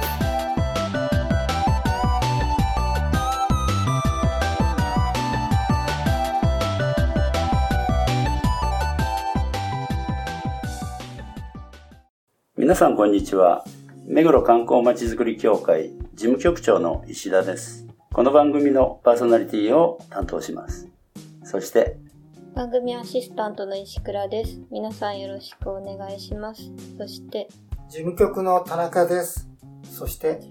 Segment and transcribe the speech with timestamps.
[12.61, 13.65] 皆さんこんにちは。
[14.05, 17.87] 目黒観光まちづくり協会事務局長の石田です。
[18.13, 20.87] この番組のパーソナリティを担当します。
[21.43, 21.97] そして、
[22.53, 27.47] 番組アシスタントの石倉です皆さんよろしくお願いしますそして
[27.89, 29.49] 事務局の田中です。
[29.83, 30.41] そして、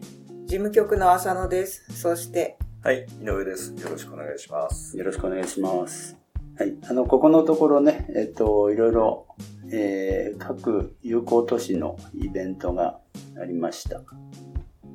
[0.46, 1.96] 事務局の浅野です。
[1.96, 3.72] そして、はい、井上です。
[3.80, 4.98] よろしくお願いします。
[4.98, 6.18] よろしくお願いします。
[6.58, 6.76] はい。
[6.90, 9.26] あの、ここのところね、えっと、いろいろ、
[9.72, 12.98] えー、各有効都市のイベントが
[13.40, 14.02] ありました。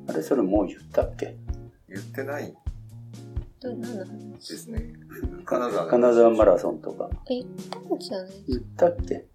[0.08, 1.36] あれ、それもう言ったっけ？
[1.88, 2.54] 言ってない
[3.62, 4.92] ですね。
[5.44, 7.08] 金沢金沢マラソンとか。
[7.30, 8.30] え言ったんじゃない？
[8.48, 9.26] 言ったっけ？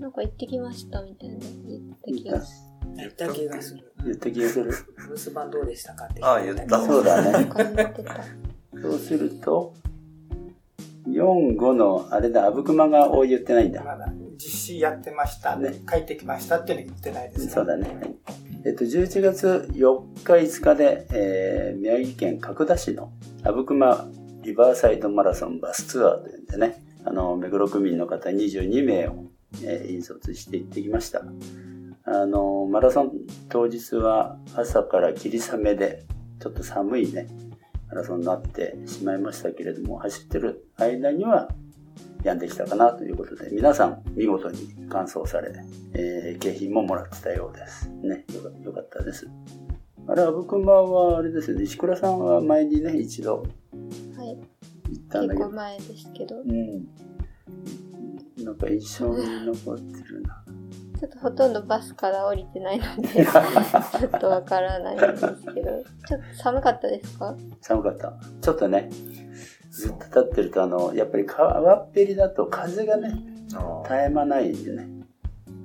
[0.00, 3.92] なんか行ってきましたみたいな言った気がす言った気がする。
[4.04, 4.70] 言った気がする。
[4.70, 4.74] 留
[5.16, 6.22] 守番どうでしたかって。
[6.22, 7.44] あ言ったそうだね。
[7.44, 8.24] る他に言ってた
[8.82, 9.72] そうすると、
[11.08, 13.82] 4、5の、あれだ、あぶくまが言ってないんだ。
[13.82, 17.52] まだ実施やってました、ね帰ってきましたっていうの言ってないですね。
[17.52, 17.88] そうだね。
[17.88, 18.14] はい
[18.66, 24.08] えっと、11月4日、5日で、えー宮城県角田市の阿武隈
[24.42, 29.26] リバーサイドマラソンバスツアーというんでね、あの、目黒区民の方22名を、
[29.62, 31.22] えー引率して行ってきました。
[32.06, 33.12] あの、マラソン
[33.50, 36.04] 当日は朝から霧雨で、
[36.40, 37.28] ちょっと寒いね、
[37.90, 41.48] マラソンになってしまいましたけれども、走ってる間には、
[42.24, 45.52] やんできたかなということで、皆さん見事に完走され、
[45.94, 47.88] えー景品ももらってたようです。
[48.02, 49.28] ね、よかよかったです。
[50.06, 54.38] あれ、アブクマはあれですよね、石倉さんは前にね、一度はい
[54.90, 56.88] 行ったんだけど、結構前ですけどうん。
[58.44, 60.44] なんか印象に残ってるな。
[61.00, 67.36] ちょっとほとんどバスから降りてないので ちょっとわからないんですけどちょっと寒かったですか？
[67.60, 68.14] 寒かった。
[68.40, 68.88] ちょっとね、
[69.74, 73.12] ずっと立ってると、あの、やっぱり川っぺりだと風がね、
[73.54, 74.88] あ絶え間ないんでね。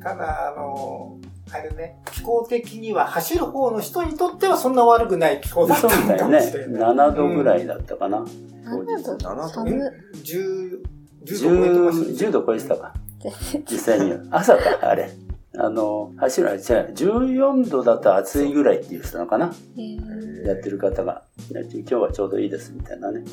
[0.02, 1.20] ただ、あの、
[1.52, 6.42] あれね、気候的には走る方の人にとってはそんな悪くない気候だったのかもね。
[6.42, 6.82] しれない。
[6.82, 7.76] 7度ぐらいだ。
[7.76, 8.26] だったかな。
[8.66, 9.48] 当日7度？7度？
[9.50, 9.88] 寒うん、
[10.24, 10.82] 10、
[11.26, 12.94] 10度超えてましたね 10, 10度超えてたか。
[13.70, 14.20] 実際には。
[14.32, 15.12] 朝か、あれ。
[15.56, 19.54] あの、走る、違う、14度だと暑いぐらいって言ってたのかな。
[19.78, 21.24] えーやってる方が。
[21.52, 23.24] 今日はちょうどいいですみたいなね。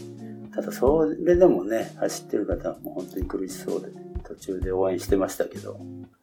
[0.56, 3.89] ただ、それでもね、走ってる方はもう本当に苦しそうで、
[4.25, 5.78] 途中で応援してましたけど。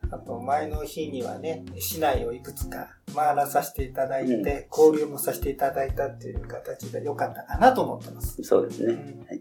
[0.09, 8.41] あと、前の日にはね、市内をいくつか回らさせていただいて、うん交流もさせていただいたっていう形で良かったかなと思ってます。
[8.41, 8.93] そうですね。
[8.93, 9.39] うんはい、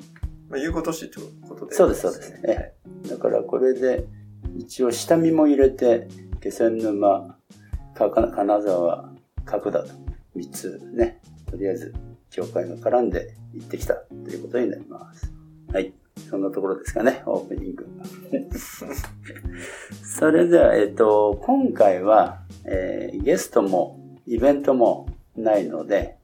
[0.50, 1.74] まあ、有効都市ということで。
[1.74, 2.40] そうです、そうです。
[2.44, 2.74] え
[3.06, 4.06] えだからこれで、
[4.58, 6.06] 一応下見も入れて、
[6.42, 7.38] 気仙沼、
[7.94, 9.10] 金沢、
[9.46, 9.88] 角田と
[10.36, 11.18] 3つね、
[11.50, 11.94] とりあえず
[12.32, 15.32] 協会が絡んで行ってきたということになります。
[15.72, 15.92] はい。
[16.28, 17.86] そんなところですかね、オープニング。
[20.04, 25.06] それでは、えっと、今回は、えーゲストもイベントも
[25.36, 26.16] ないので、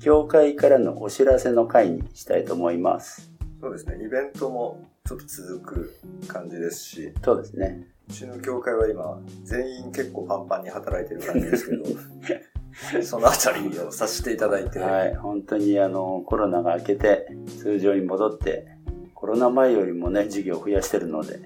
[0.00, 3.30] 協会からのお知らせの回にしたいと思います。
[3.60, 4.04] そうですね。
[4.04, 5.94] イベントもちょっと続く
[6.26, 7.86] 感じですし、そうですね。
[8.08, 11.84] うちの協会は今、全員結構パンパンに働いてる感じですけど、
[13.02, 17.26] そのあたりをさせていただいて、はい、本当にあのコロナが明けて
[17.58, 18.66] 通常に戻って
[19.14, 21.40] コロナ前よりもね事業を増やしてるので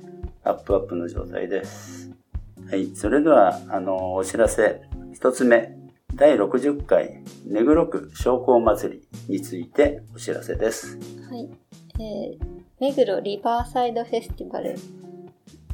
[0.45, 2.11] アップアップの状態です。
[2.71, 4.83] はい、それではあのお知らせ。
[5.13, 5.77] 一つ目。
[6.15, 10.97] 第60回目黒区商工祭りについてお知らせです。
[11.29, 11.51] はい、
[11.99, 12.39] えー、
[12.79, 14.77] 目黒リバーサイドフェスティバル。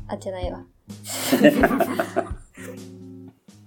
[0.09, 0.65] あじゃないわ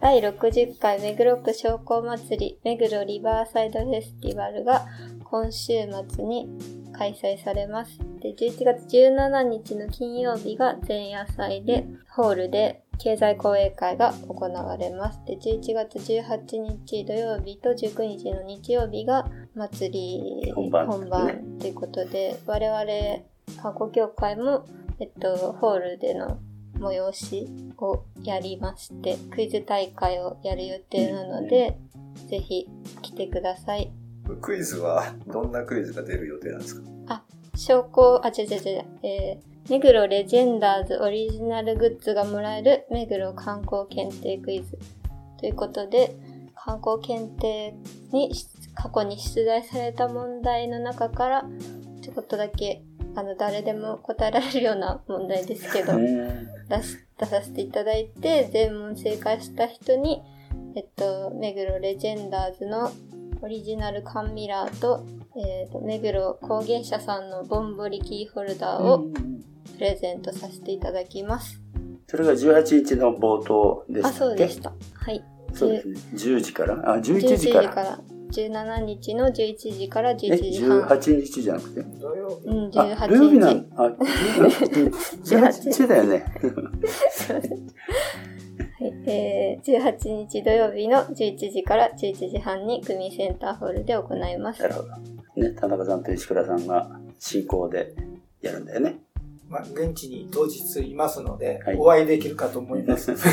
[0.03, 4.85] 第60回目黒区商工祭り目黒リバーサイドフェスティバルが
[5.23, 5.75] 今週
[6.09, 6.49] 末に
[6.91, 7.99] 開催されます。
[8.19, 15.21] で11月17日の金曜日が前夜祭でホールで経済講演会が行われます。
[15.25, 24.65] で11月18日土曜日と19日の日曜日が祭り本番ということで我々観光協会も、
[24.99, 26.39] えっと、ホールでの
[26.83, 27.47] 催し
[27.77, 31.77] をやりましてクイズ大会をやる予定なので、
[32.29, 32.67] ぜひ
[33.01, 33.91] 来てください。
[34.41, 37.23] クイズはどんなクイズが出る予定なんですか？
[37.55, 44.77] 商工あ違う違う違う、えー目黒レジェンダーズオリジナルグッズがもらえる目黒観光検定クイズ。
[45.39, 46.17] ということで、
[46.53, 47.73] 観光検定
[48.11, 48.29] に
[48.75, 51.45] 過去に出題された問題の中から、
[52.01, 52.83] ちょこっとだけ、
[53.15, 60.21] あの、誰でも答えられるような問題ですけど、うん出し出させていただいて、全問正解した人に、
[60.75, 62.91] えっと、目黒レジェンダーズの
[63.41, 65.05] オリジナル缶ミラーと、
[65.35, 68.99] えっと、目黒工芸社さんのボンボリキーホルダーを
[69.75, 71.59] プレゼントさせていただきます。
[72.07, 74.71] それが18日の冒頭でしたあ、そうでした。
[74.93, 75.23] はい。
[75.53, 75.99] そうですね。
[76.13, 76.93] 10時から？
[76.93, 77.67] あ、11 11時から。
[77.69, 77.99] 時から。
[78.41, 80.81] 17日の11時からえ、11時半。
[80.81, 81.81] 18日じゃなくて？
[81.83, 82.47] 土曜日。
[82.47, 83.55] うん、あ、18土曜日な 日。
[83.55, 83.95] んあ、
[85.23, 86.25] 18日だよね。
[88.79, 94.67] はい、えー、18日土曜日の11時から11時半に組センターホールで行いますな。
[94.69, 94.89] るほど。
[95.41, 97.93] ね、田中さんと石倉さんが進行で
[98.41, 98.99] やるんだよね。
[99.47, 103.13] まあ、現地に当日いますので、はいお会いできるかと思います。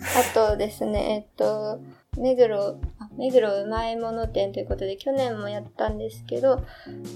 [0.00, 1.80] あとですね、えっと、
[2.18, 6.64] 目黒、あ目黒うまいもの店ということで、去年もやったんですけど、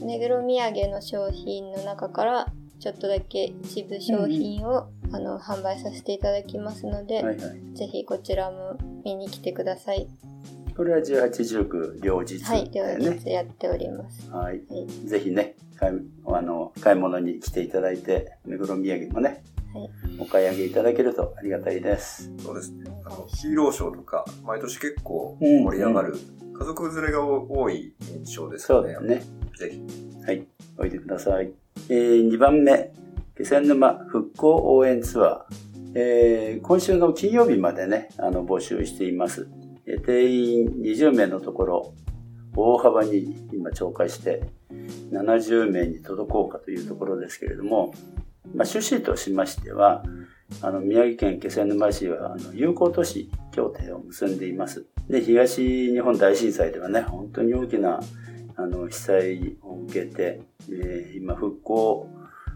[0.04, 2.46] 目黒土産の商品の中から、
[2.78, 7.76] ちょっとだけ一部商品を、あの販売させていただきますので、はいはい。
[7.76, 10.06] ぜひこちらも見に来てください。
[10.76, 12.84] これは18、19両日はい、両。
[12.84, 14.30] 日やっております。
[14.30, 14.60] はい。
[14.68, 15.96] はい、ぜひね、買い
[16.26, 19.53] あの買い物に来ていただいて、目黒土産もね、はい
[20.18, 22.32] お買い上げいただけるとありがたいです。
[22.38, 22.84] そうですね。
[23.04, 26.16] あの、ヒーローショーとか、毎年結構うん盛り上がる、
[26.58, 27.94] 家族連れが多い
[28.24, 28.82] 印象ですよね。
[28.82, 29.22] そうだよね。
[29.58, 30.24] ぜひ。
[30.24, 30.46] はい。
[30.78, 31.52] おいでください。
[31.88, 32.92] えー、2番目、
[33.36, 35.92] 気仙沼復興応援ツアー。
[35.96, 39.48] えー、今週の金曜日までね、あの、募集しています。
[39.86, 41.94] えー定員20名のところ、
[42.56, 44.42] 大幅に今超過して、
[45.12, 47.92] 70名に届こうかというところですけれども、
[48.54, 50.04] まあ、趣旨としましては、
[50.62, 54.86] あの、宮城県気仙沼市は、あの、友好都市協定を結んでいます。
[55.08, 58.00] で、東日本大震災ではね、本当に大きな、
[58.56, 60.40] あの、被災を受けて、
[60.70, 62.08] えー今復興、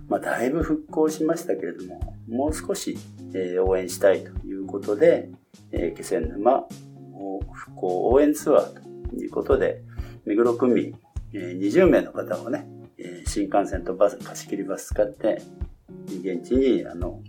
[0.09, 2.97] まあ、だいぶ復興しましたけれども、もう少し、
[3.35, 5.31] えー応援したいということで、
[5.73, 6.65] えー気仙沼
[7.53, 9.83] 復興応援ツアーということで、
[10.25, 10.95] 目黒区民、
[11.33, 12.69] えー20名の方をね、
[13.27, 15.43] 新幹線とバス、貸し切りバス使って、
[16.17, 17.21] 現地に、あの、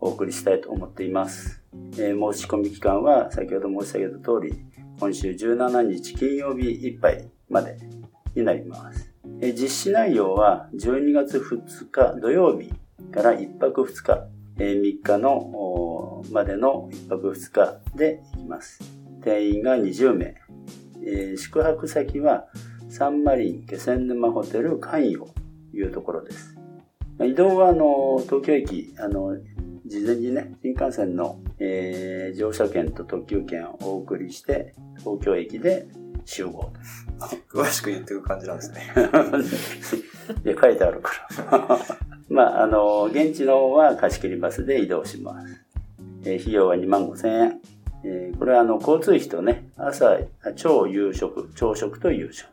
[0.00, 1.60] お送りしたいと思っています。
[1.98, 4.54] えー申し込み期間は、先ほど申し上げた通り、
[5.00, 7.78] 今週17日金曜日いっぱいまで
[8.34, 9.12] になります。
[9.40, 12.72] えー実施内容は12月2日土曜日
[13.12, 14.28] から1泊2日、
[14.58, 18.80] えー3日のまでの1泊2日で行きます。
[19.22, 20.34] 定員が20名。
[21.04, 22.46] えー宿泊先は
[22.88, 25.32] サンマリン気仙沼ホテル関与
[25.72, 26.57] というところです。
[27.18, 29.36] まあ移動はあの東京駅、あの
[29.86, 35.88] 事前にね、新幹線の、えー乗車券と特急券をお送りして、東京駅で
[36.24, 36.72] 集合
[37.50, 38.82] 詳しく言っていく感じなんですね。
[40.44, 41.12] で、書いてあるか
[41.50, 41.78] ら。
[42.28, 45.64] まあ、あの、現地の方は貸し切りバスで移動します。
[46.24, 47.60] えー費用は2万5千円。
[48.04, 50.18] えーこれはあの、交通費とね、朝、あ
[50.54, 52.48] 朝夕食、朝食と夕食。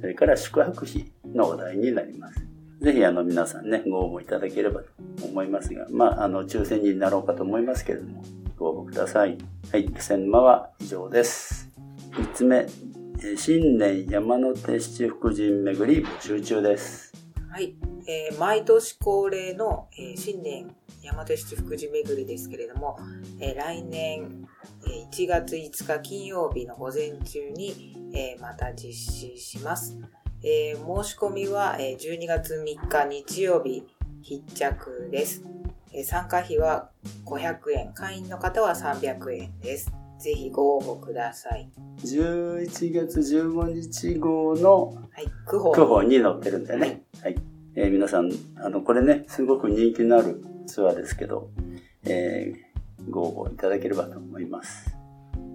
[0.00, 2.47] それから宿泊費のお題になります。
[2.80, 8.22] ぜひあの皆さんね、ご応募いただければと思いますが、まあ、あの、抽選になろうかと思いますけれども、
[8.56, 9.36] ご応募ください。
[9.72, 11.68] はい、気仙沼は以上です。
[12.12, 12.66] 3つ目、
[13.36, 17.12] 新年山手七福神巡り募集中です。
[17.50, 17.74] はい。
[18.06, 20.72] えー毎年恒例の、えー新年
[21.02, 22.96] 山手七福神巡りですけれども、
[23.40, 24.46] えー来年、
[24.86, 29.98] え1月5日金曜日の午前中に、えまた実施します。
[30.42, 33.84] えー申し込みは、えー12月3日日曜日
[34.22, 35.42] 必着です。
[35.92, 36.90] えー参加費は
[37.24, 39.90] 500円、会員の方は300円です。
[40.18, 41.70] ぜひご応募ください。
[42.02, 45.26] 11月15日号のはい。
[45.46, 45.72] 区報。
[45.72, 47.02] 区報に載ってるんだよね。
[47.22, 47.36] はい。
[47.74, 51.50] えー皆さん、あの、これね、すごく人気のあるツアーですけど、
[52.04, 54.94] えーご応募いただければと思います。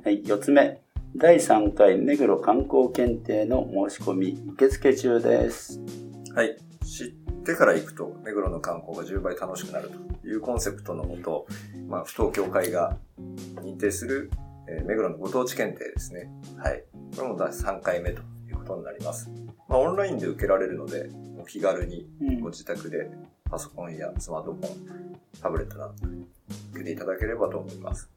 [0.04, 0.24] はい。
[0.24, 0.82] 4つ目。
[1.16, 5.80] 第3回目黒観光検定の申し込み受付中です。
[6.34, 6.58] はい。
[6.84, 7.08] 知っ
[7.44, 9.92] てから行くと、目黒の観光が10倍楽しくなる
[10.22, 11.46] というコンセプトのもと、
[11.88, 12.98] まあ、不当協会が
[13.62, 14.32] 認定する、
[14.68, 16.32] えー目黒のご当地検定ですね。
[16.58, 16.84] はい。
[17.16, 19.30] これも第3回目ということになります。
[19.70, 22.08] まあ、オンラインで受けられるので、お気軽に
[22.42, 23.12] ご自宅で
[23.54, 25.94] パソコンやスマートフォン、タブレットなど
[26.72, 28.10] 受けていただければと思います。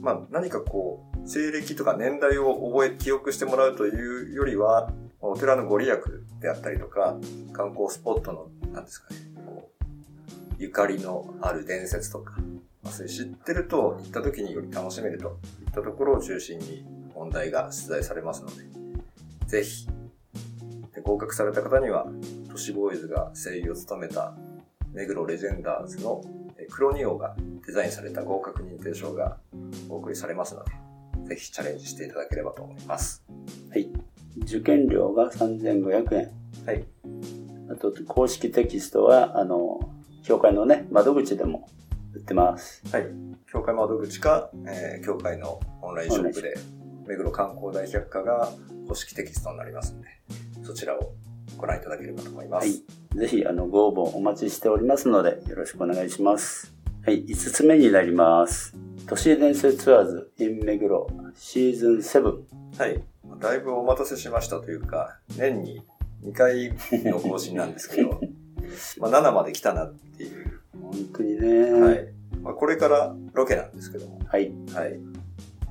[0.00, 4.90] まあ、何かこう、西暦とか年代を覚え、記憶してもらうというよりは、
[5.20, 5.98] お寺のご利益
[6.40, 7.18] であったりとか、
[7.52, 9.84] 観光スポットの、なんですかね、こう
[10.58, 12.40] ゆかりのある伝説とか、
[12.82, 16.82] まあ、それ知ってると行った時により楽しめるといったところを中心に
[17.14, 18.64] 問題が出題されますので、
[19.48, 19.86] ぜひ、
[20.94, 22.06] で合格された方には、
[22.50, 24.34] 都市ボーイズが声優を務めた
[24.92, 26.22] 目黒レジェンダーズの
[26.58, 29.38] えクロニオがデザインされた合格認定証が
[29.88, 30.72] お送りされますので、
[31.28, 33.24] ぜひチャレンジしていただければと思います。
[33.70, 33.88] はい。
[34.42, 36.30] 受験料が3500円。
[36.66, 36.84] はい。
[37.70, 39.80] あと、公式テキストは、あの、
[40.24, 41.68] 教会のね、窓口でも
[42.14, 42.82] 売ってます。
[42.90, 43.06] はい。
[43.50, 46.54] 教会窓口か、えー教会のオンラインショップで、
[47.06, 48.52] 目黒観光大百科が
[48.88, 50.08] 公式テキストになりますので、
[50.64, 51.12] そちらを
[51.56, 52.66] ご覧いただければと思います。
[52.68, 52.97] はい。
[53.18, 56.72] ぜひ、あの、ご応募お待ちしておりますので、よろしくお願いします。
[57.04, 57.24] はい。
[57.24, 58.76] 5つ目になります。
[59.08, 62.38] 都市伝説ツアーズ in 目黒シーズン7。
[62.78, 63.02] はい。
[63.40, 65.82] だいぶお待たせしましたというか、年に
[66.24, 66.72] 2回
[67.10, 68.20] の更新なんですけど、
[69.00, 70.60] まあ7まで来たなっていう。
[70.80, 71.72] 本当にね。
[71.72, 72.08] はい。
[72.40, 74.52] まあ、これからロケなんですけども、はい。
[74.72, 75.00] はい。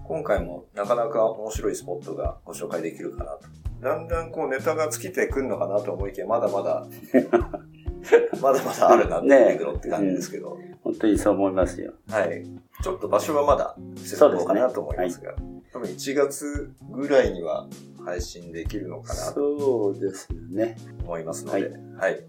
[0.04, 3.48] 今回もなかなか面白いスポットがご紹介できるかなと。
[3.82, 6.86] だんだんこうネタが尽きてくるのかなと思いきや、まだまだ、
[8.42, 11.94] まだまだあるなってねって感じですけど、本当にそう思いますよ。
[12.10, 12.44] はい。
[12.82, 15.34] ちょっと場所はまだ設定かなと思いますが、
[15.72, 17.68] 多分1月ぐらいには
[18.04, 20.78] 配信できるのかなとそうですね。
[21.04, 22.24] 思いますので、はい。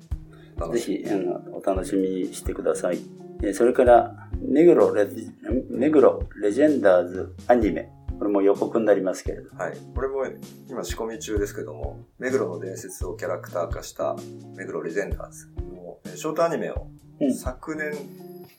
[0.58, 2.98] 楽ぜしみひ、あの、お楽しみにしてください。
[3.42, 5.30] えーそれから、目黒レジ、
[5.70, 7.90] 目黒レジェンダーズアニメ。
[8.18, 9.54] これも予告になりますけれど。
[9.56, 9.78] はい。
[9.94, 10.24] これも
[10.68, 14.16] 今仕込み中ですけども、目黒の伝説をキャラクター化した
[14.56, 16.88] 目黒レジェンダーズのえーショートアニメを
[17.20, 17.92] うん昨年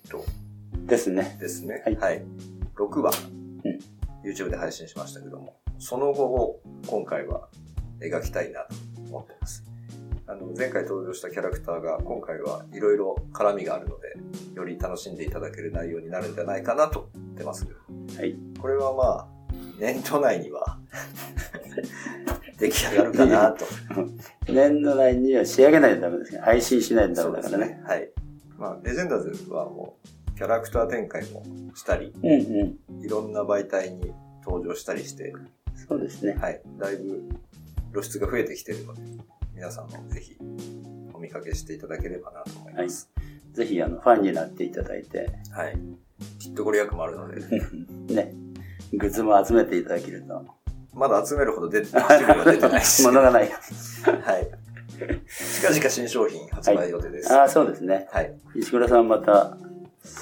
[0.09, 0.23] と
[0.85, 1.37] ですね。
[1.39, 2.23] ですね、はいはい。
[2.75, 3.11] 6話、
[3.63, 3.79] うん
[4.23, 7.47] YouTube で配信しましたけども、その後を今回は
[8.01, 8.75] 描きたいなと
[9.09, 9.63] 思ってます。
[10.27, 14.13] あの、前回登場したキャラクターが今回はいろいろ絡みがあるので、
[14.55, 17.67] より楽しんでいただける内容になるんじゃないかなと思ってます。
[18.17, 18.35] はい。
[18.61, 19.38] これはまあ、
[19.79, 20.77] 年度内には
[22.57, 23.65] 出来上がるかなと。
[24.51, 26.39] 年度内には仕上げないとダメですね。
[26.41, 27.81] 配信しないとダメだからね。。
[27.85, 28.11] はい。
[28.57, 33.03] まあ、レジェンダーズはもう、キャラクター展開もしたり、うんうん。
[33.03, 34.13] いろんな媒体に
[34.43, 35.33] 登場したりして、
[35.87, 36.33] そうですね。
[36.33, 36.61] はい。
[36.77, 37.29] だいぶ
[37.91, 39.01] 露出が増えてきているので、
[39.55, 40.37] 皆さんもぜひ
[41.13, 43.09] お見かけしていただければなと思います。
[43.53, 45.77] ぜひ、あの、ファンになっていただいて、はい。
[46.39, 47.41] きっとご利益もあるので、
[48.13, 48.33] ね、
[48.93, 50.45] グッズも集めていただけると。
[50.93, 53.03] まだ集めるほど出て、出てないです。
[53.07, 53.49] 物がない。
[53.49, 54.47] はい。
[54.99, 57.33] 近々新商品発売予定です。
[57.33, 58.07] ああ、そうですね。
[58.11, 58.33] はい。
[58.55, 59.57] 石倉さんまた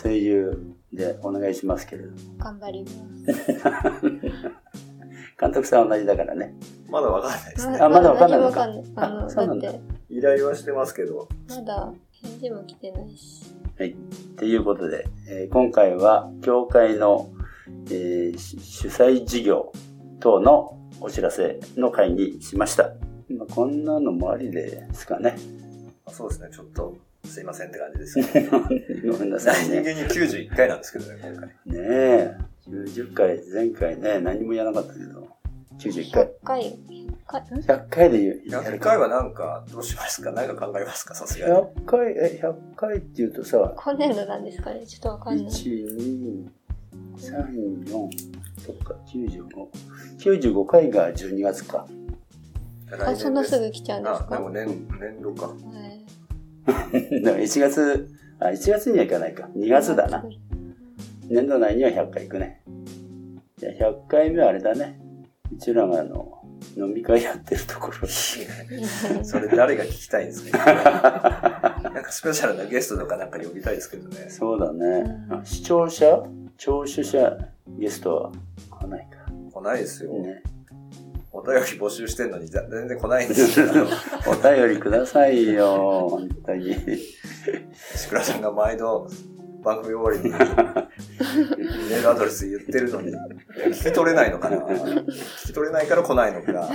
[0.03, 2.09] 声優でお願いしますけれど。
[2.37, 4.07] 頑張ります。
[5.39, 6.53] 監督さんは同じだからね。
[6.89, 7.77] まだわかんないですね。
[7.79, 9.19] あまだわかんないのか何もわかんない。
[9.19, 13.53] あの、だだって、依頼はしてますけど、まだ返事も来てないし。
[13.77, 13.95] はい。
[14.37, 17.29] ということで、えー今回は教会の、
[17.89, 19.71] えーし主催事業
[20.19, 22.91] 等のお知らせの会にしました。
[23.29, 25.35] まあ、こんなのもありですかね。
[26.05, 26.95] あそうですね、ちょっと
[27.25, 28.59] すいませんって感じですけど。
[29.13, 29.93] ごめんなさい何気ね。
[29.95, 31.47] に91回なんですけどね、今回。
[31.49, 32.37] ねえ。
[32.69, 35.27] 90回、前回ね、何もやらなかったけど、
[35.79, 36.29] 91回100。
[36.43, 36.77] 回、100
[37.27, 38.41] 回、ん？100回で言う。
[38.47, 40.31] や100るか回はなんか、どうしますか？
[40.31, 41.13] 何か考えますか？
[41.15, 41.53] さすがに。
[41.53, 44.85] 100回、え、100回って言うとさ、今年度なんですかね？
[44.85, 45.45] ちょっとわかんない。
[45.45, 46.47] 1、2、
[47.17, 48.09] 3、4、
[48.65, 49.47] そっか、95。
[50.19, 51.85] 95回が12月か。
[53.05, 54.67] あ、そんなすぐ来ちゃうんですあ、でかも年、
[54.99, 55.47] 年度か。
[55.47, 56.05] はい
[57.23, 58.07] だから1月、
[58.39, 59.49] あ、1月にはいかないか。
[59.55, 60.23] 2月だな。
[61.29, 62.61] 年度内には100回行くね。
[63.57, 64.99] じゃあ100回目はあれだね。
[65.53, 66.33] うちらがあの、
[66.75, 68.07] 飲み会やってるところ。
[69.23, 70.57] それ誰が聞きたいんですか？
[71.83, 74.25] なんかスペシャルなゲストとかなんか呼びたいですけどね。
[74.29, 74.85] そうだね。
[75.29, 76.23] うんあ視聴者？
[76.57, 77.37] 聴取者
[77.77, 78.31] ゲストは
[78.69, 79.31] 来ないか。
[79.51, 80.11] 来ないですよ。
[80.13, 80.41] ね。
[81.31, 83.67] お便り募集してんのに全然来ないんですよ。
[84.25, 86.75] お便りくださいよ、本当に。
[87.93, 89.07] 石倉さんが毎度
[89.63, 93.13] 番組終わりに メールアドレス言ってるのに、
[93.67, 96.69] 聞き取れないのかな聞き取れないから来ないのか、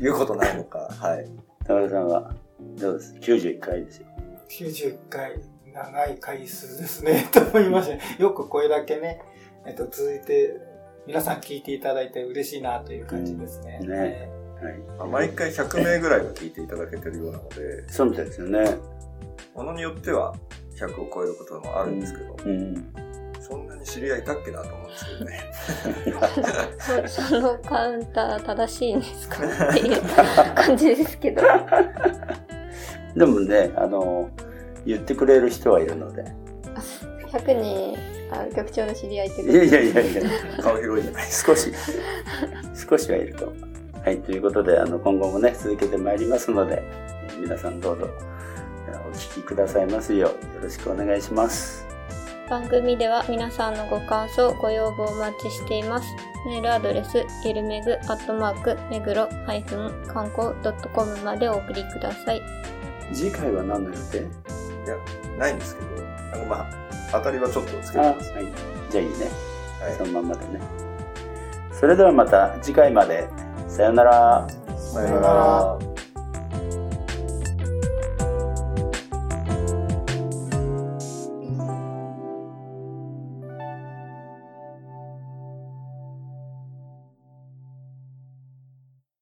[0.00, 1.30] 言うことないのか、はい。
[1.64, 2.34] 田村さんは、
[2.80, 4.06] どうです ?91 回ですよ。
[4.48, 5.40] 91回、
[5.72, 8.22] 長い回数ですね、 と思いました。
[8.22, 9.20] よくこれだけね、
[9.66, 10.56] えっと、続いて、
[11.06, 13.78] 皆さん聞いていただいて嬉しいなという感じですね。
[13.82, 14.28] うんね
[14.62, 14.78] はい。
[14.98, 18.76] まあ毎回100名ぐらいは聞いていただけてるようなので、そうみたいですよね。
[19.54, 20.34] ものによっては
[20.76, 22.92] 100を超えることもあるんですけど、うん。
[23.40, 25.04] そんなに知り合いいたっけなと思うんです
[26.04, 27.08] けどね。
[27.08, 29.36] そそのカウンター正しいんですか
[29.70, 30.02] っていう
[30.54, 31.42] 感じですけど。
[33.16, 34.30] でもね、あの、
[34.88, 36.24] 言ってくれる人はいるので。
[37.30, 37.96] 100人、
[38.32, 40.22] あ局長の知り合いってこいやいやいやいや、
[40.62, 41.72] 顔広いじゃない少し、
[42.88, 43.52] 少しはいると。
[44.02, 48.08] はい、ということで、あの、今後もね、続けてまいりますので、えー皆さんどうぞ、
[48.88, 51.86] えーお聞きくださいますよう、よろしくお願いします。
[52.48, 56.08] 番組では皆さんのご感想、ご要望お待ちしています。
[56.46, 60.54] メールアドレス、ゆるめぐ、アットマーク、めぐろ、ハイフン、観光
[60.94, 62.40] .com までお送りください。
[63.12, 64.57] 次回は何の予定？
[64.88, 64.96] いや、
[65.38, 65.88] ないんですけど、
[66.32, 66.66] あの、まあ、
[67.12, 68.32] 当たりはちょっとつけあ、はいてます。。
[68.90, 69.30] じゃあいいね。
[69.82, 70.60] はいそのまんまでね。
[71.72, 73.28] それではまた次回まで。
[73.68, 74.46] さよなら。
[74.76, 75.87] さよなら。